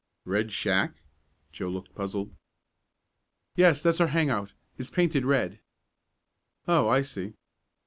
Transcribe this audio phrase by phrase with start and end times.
[0.25, 0.95] "Red Shack?"
[1.51, 2.33] Joe looked puzzled.
[3.55, 4.53] "Yes, that's our hang out.
[4.79, 5.59] It's painted red."
[6.67, 7.35] "Oh, I see."